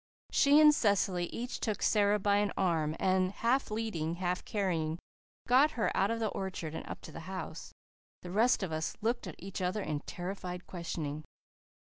[0.31, 4.97] She and Cecily each took Sara by an arm and, half leading, half carrying,
[5.47, 7.71] got her out of the orchard and up to the house.
[8.23, 11.23] The rest of us looked at each other in terrified questioning.